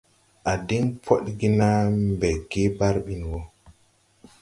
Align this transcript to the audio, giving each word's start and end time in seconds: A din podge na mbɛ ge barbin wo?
A 0.51 0.53
din 0.67 0.85
podge 1.05 1.47
na 1.59 1.67
mbɛ 2.09 2.29
ge 2.49 2.63
barbin 2.77 3.21
wo? 3.31 3.39